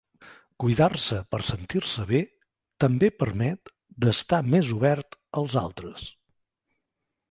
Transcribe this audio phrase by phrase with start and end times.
[0.61, 2.23] Cuidar-se per sentir-se bé
[2.85, 3.75] també permet
[4.07, 6.13] d’estar més obert als altres.